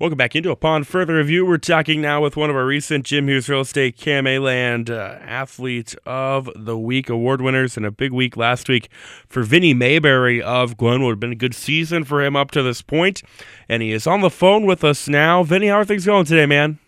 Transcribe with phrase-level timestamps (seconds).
[0.00, 1.46] Welcome back into Upon Further Review.
[1.46, 5.18] We're talking now with one of our recent Jim Hughes Real Estate KMA Land uh,
[5.20, 8.88] Athlete of the Week award winners, and a big week last week
[9.28, 11.20] for Vinny Mayberry of Glenwood.
[11.20, 13.22] Been a good season for him up to this point,
[13.68, 15.44] and he is on the phone with us now.
[15.44, 16.80] Vinny, how are things going today, man?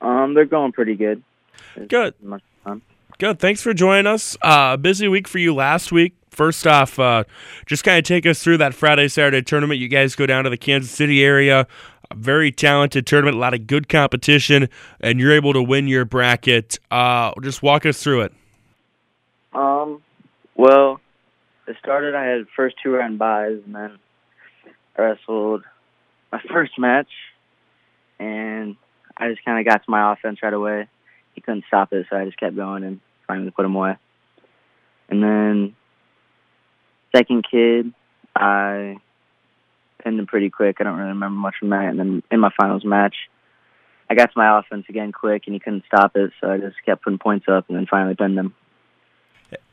[0.00, 1.22] Um, they're going pretty good.
[1.76, 2.14] It's Good.
[2.22, 2.80] much fun.
[3.18, 3.38] Good.
[3.38, 4.34] Thanks for joining us.
[4.40, 6.14] Uh, busy week for you last week.
[6.30, 7.24] First off, uh,
[7.66, 9.78] just kind of take us through that Friday Saturday tournament.
[9.78, 11.66] You guys go down to the Kansas City area.
[12.14, 14.68] Very talented tournament, a lot of good competition,
[15.00, 16.78] and you're able to win your bracket.
[16.90, 18.32] Uh, just walk us through it.
[19.52, 20.02] Um,
[20.56, 21.00] well,
[21.66, 22.14] it started.
[22.14, 23.98] I had first two round buys, and then
[24.98, 25.62] I wrestled
[26.32, 27.10] my first match,
[28.18, 28.76] and
[29.16, 30.88] I just kind of got to my offense right away.
[31.34, 33.96] He couldn't stop it, so I just kept going and finally put him away.
[35.08, 35.76] And then
[37.14, 37.92] second kid,
[38.34, 38.96] I
[40.02, 40.76] pinned him pretty quick.
[40.80, 41.84] I don't really remember much from that.
[41.84, 43.14] And then in my finals match,
[44.08, 46.76] I got to my offense again quick, and he couldn't stop it, so I just
[46.84, 48.54] kept putting points up, and then finally pinned him.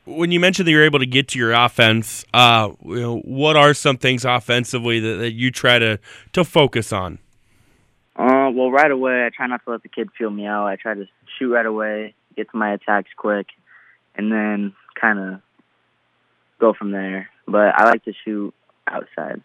[0.06, 3.58] When you mentioned that you're able to get to your offense, uh, you know, what
[3.58, 6.00] are some things offensively that, that you try to,
[6.34, 7.20] to focus on?
[8.16, 10.66] Uh, well, right away, I try not to let the kid feel me out.
[10.66, 11.06] I try to
[11.38, 13.48] shoot right away, get to my attacks quick,
[14.16, 15.42] and then kind of
[16.60, 17.30] go from there.
[17.48, 18.54] But I like to shoot
[18.88, 19.42] outside.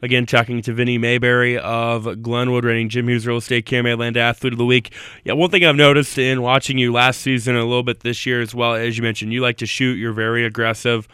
[0.00, 4.52] Again, talking to Vinny Mayberry of Glenwood, reigning Jim Hughes Real Estate KMA Land Athlete
[4.52, 4.92] of the Week.
[5.24, 8.24] Yeah, one thing I've noticed in watching you last season and a little bit this
[8.24, 9.94] year as well, as you mentioned, you like to shoot.
[9.94, 11.08] You're very aggressive.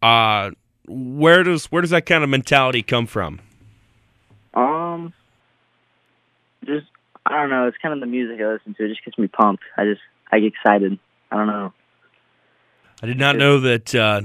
[0.00, 0.52] Uh,
[0.88, 3.40] where does where does that kind of mentality come from?
[4.54, 5.12] Um,
[6.64, 6.86] just
[7.26, 7.66] I don't know.
[7.66, 8.84] It's kind of the music I listen to.
[8.84, 9.62] It just gets me pumped.
[9.76, 10.98] I just I get excited.
[11.30, 11.72] I don't know.
[13.02, 14.22] I did not know that uh,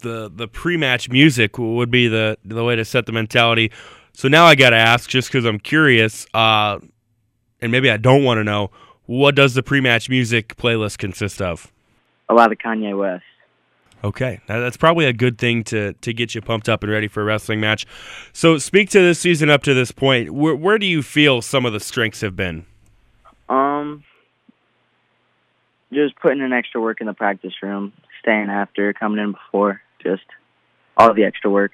[0.00, 3.70] the the pre match music would be the the way to set the mentality.
[4.12, 6.78] So now I got to ask, just because I'm curious, uh,
[7.60, 8.70] and maybe I don't want to know,
[9.06, 11.72] what does the pre match music playlist consist of?
[12.28, 13.24] A lot of Kanye West.
[14.02, 17.08] Okay, now that's probably a good thing to to get you pumped up and ready
[17.08, 17.86] for a wrestling match.
[18.32, 20.30] So, speak to this season up to this point.
[20.30, 22.64] Where where do you feel some of the strengths have been?
[23.48, 24.04] Um,
[25.92, 27.92] just putting in extra work in the practice room,
[28.22, 30.24] staying after, coming in before, just
[30.96, 31.72] all the extra work.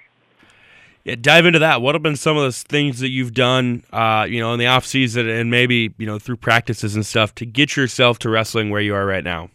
[1.04, 1.82] Yeah, dive into that.
[1.82, 4.66] What have been some of the things that you've done, uh, you know, in the
[4.66, 8.70] off season and maybe you know through practices and stuff to get yourself to wrestling
[8.70, 9.50] where you are right now?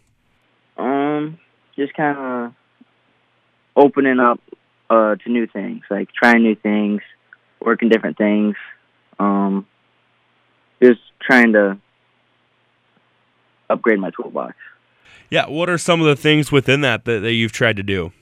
[0.78, 1.38] Um,
[1.76, 2.54] just kind of
[3.76, 4.40] opening up
[4.88, 7.02] uh, to new things, like trying new things,
[7.60, 8.56] working different things.
[9.18, 9.66] Um,
[10.82, 11.78] just trying to
[13.68, 14.54] upgrade my toolbox.
[15.30, 18.12] Yeah, what are some of the things within that that, that you've tried to do?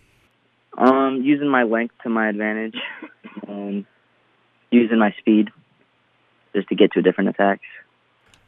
[1.10, 2.76] Um, using my length to my advantage,
[3.46, 3.84] and
[4.70, 5.48] using my speed
[6.54, 7.64] just to get to a different attacks.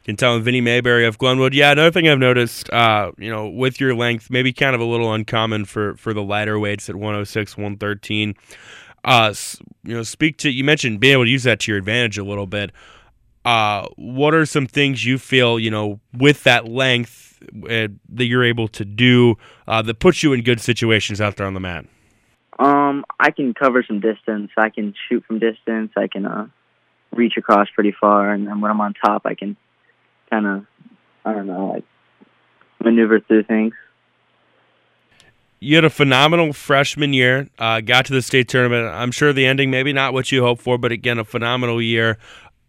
[0.05, 1.53] can tell Vinny Mayberry of Glenwood.
[1.53, 4.85] Yeah, another thing I've noticed, uh, you know, with your length, maybe kind of a
[4.85, 8.35] little uncommon for for the lighter weights at 106, 113.
[9.05, 9.33] Uh,
[9.83, 12.23] you know, speak to you mentioned being able to use that to your advantage a
[12.23, 12.71] little bit.
[13.43, 18.45] Uh, what are some things you feel, you know, with that length uh, that you're
[18.45, 19.35] able to do
[19.67, 21.85] uh, that puts you in good situations out there on the mat?
[22.59, 24.51] Um, I can cover some distance.
[24.57, 25.91] I can shoot from distance.
[25.97, 26.47] I can uh,
[27.11, 29.57] reach across pretty far, and then when I'm on top, I can
[30.29, 30.65] kind of,
[31.25, 31.85] I don't know, like
[32.83, 33.73] maneuver through things.
[35.63, 37.47] you had a phenomenal freshman year.
[37.57, 38.85] Uh, got to the state tournament.
[38.85, 42.17] I'm sure the ending maybe not what you hoped for, but again, a phenomenal year.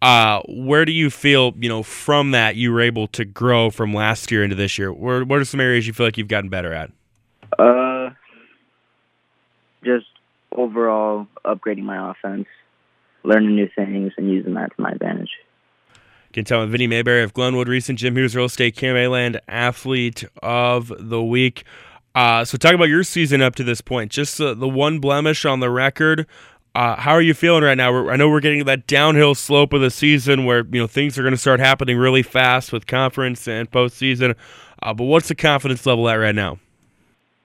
[0.01, 3.95] Uh, where do you feel you know from that you were able to grow from
[3.95, 4.93] last year into this year?
[4.93, 6.91] Where what are some areas you feel like you've gotten better at?
[7.59, 7.94] Uh,
[9.85, 10.07] just
[10.53, 12.47] overall upgrading my offense,
[13.23, 15.31] learning new things, and using that to my advantage.
[16.33, 20.93] Can tell Vinny Mayberry of Glenwood, recent Jim Hughes Real Estate KMA Land Athlete of
[20.99, 21.65] the Week.
[22.15, 24.11] Uh, so talk about your season up to this point.
[24.11, 26.27] Just the, the one blemish on the record.
[26.75, 27.93] Uh, how are you feeling right now?
[27.93, 31.17] We're, I know we're getting that downhill slope of the season where you know things
[31.17, 34.35] are going to start happening really fast with conference and postseason.
[34.83, 36.59] Uh, but what's the confidence level at right now?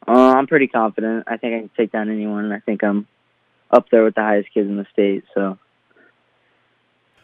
[0.09, 1.25] Uh, I'm pretty confident.
[1.27, 2.51] I think I can take down anyone.
[2.51, 3.05] I think I'm
[3.69, 5.23] up there with the highest kids in the state.
[5.35, 5.59] So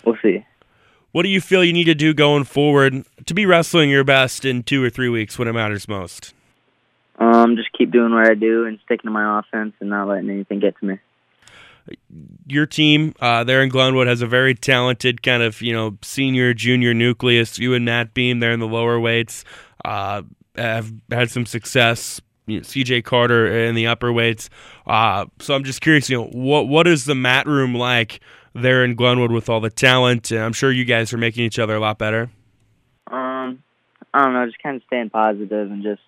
[0.06, 0.46] we'll see.
[1.12, 4.46] What do you feel you need to do going forward to be wrestling your best
[4.46, 6.36] in two or three weeks when it matters most?
[7.18, 10.30] Um, just keep doing what I do and sticking to my offense and not letting
[10.30, 11.00] anything get to me.
[12.46, 16.54] your team uh, there in Glenwood has a very talented kind of you know senior
[16.54, 17.58] junior nucleus.
[17.58, 19.44] You and Matt Beam there in the lower weights
[19.84, 20.22] uh,
[20.56, 22.22] have had some success.
[22.48, 24.50] You know, CJ Carter in the upper weights.
[24.86, 28.20] Uh, so I'm just curious, you know, what what is the mat room like
[28.54, 30.32] there in Glenwood with all the talent.
[30.32, 32.30] I'm sure you guys are making each other a lot better.
[33.08, 33.64] Um,
[34.14, 36.02] I don't know, just kind of staying positive and just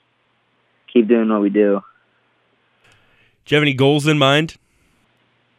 [0.92, 1.82] keep doing what we do.
[3.46, 4.58] Do you have any goals in mind?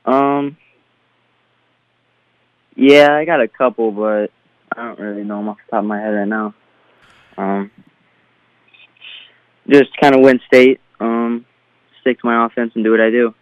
[0.05, 0.57] Um,
[2.75, 4.31] yeah, I got a couple, but
[4.77, 6.55] I don't really know them off the top of my head right now.
[7.37, 7.71] Um,
[9.69, 11.45] just kind of win state, um,
[12.01, 13.35] stick to my offense and do what I do.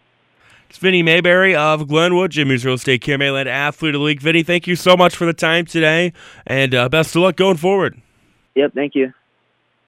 [0.69, 4.21] It's Vinny Mayberry of Glenwood, Jim Hughes Real Estate Career Athlete of the League.
[4.21, 6.11] Vinny, thank you so much for the time today,
[6.45, 8.01] and uh, best of luck going forward.
[8.55, 9.13] Yep, thank you.